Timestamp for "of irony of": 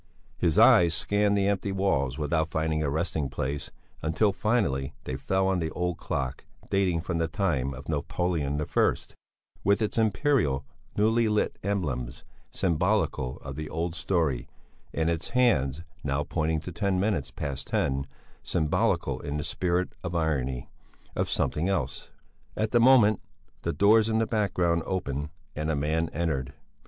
20.03-21.29